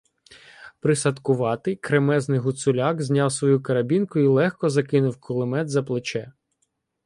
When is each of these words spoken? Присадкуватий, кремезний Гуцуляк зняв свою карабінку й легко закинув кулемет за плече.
Присадкуватий, 0.79 1.75
кремезний 1.75 2.39
Гуцуляк 2.39 3.01
зняв 3.01 3.31
свою 3.31 3.61
карабінку 3.61 4.19
й 4.19 4.27
легко 4.27 4.69
закинув 4.69 5.19
кулемет 5.19 5.69
за 5.69 5.83
плече. 5.83 6.31